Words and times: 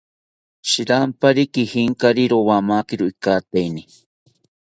Shirampari 0.69 1.43
kijinkari, 1.53 2.23
rowamakiro 2.31 3.05
ikateini 3.13 3.83